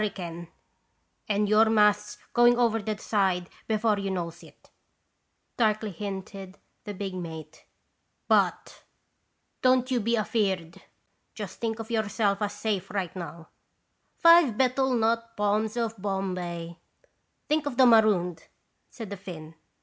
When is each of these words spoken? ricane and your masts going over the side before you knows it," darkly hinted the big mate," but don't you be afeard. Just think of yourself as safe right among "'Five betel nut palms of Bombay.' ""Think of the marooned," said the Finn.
ricane 0.01 0.47
and 1.29 1.47
your 1.47 1.69
masts 1.69 2.17
going 2.33 2.57
over 2.57 2.81
the 2.81 2.97
side 2.97 3.47
before 3.67 3.99
you 3.99 4.09
knows 4.09 4.41
it," 4.41 4.71
darkly 5.57 5.91
hinted 5.91 6.57
the 6.85 6.93
big 6.95 7.13
mate," 7.13 7.65
but 8.35 8.83
don't 9.61 9.91
you 9.91 9.99
be 9.99 10.17
afeard. 10.17 10.81
Just 11.35 11.59
think 11.59 11.77
of 11.77 11.91
yourself 11.91 12.41
as 12.41 12.53
safe 12.53 12.89
right 12.89 13.15
among 13.15 13.45
"'Five 14.23 14.57
betel 14.57 14.95
nut 14.95 15.37
palms 15.37 15.77
of 15.77 16.01
Bombay.' 16.01 16.79
""Think 17.47 17.67
of 17.67 17.77
the 17.77 17.85
marooned," 17.85 18.45
said 18.89 19.11
the 19.11 19.17
Finn. 19.17 19.53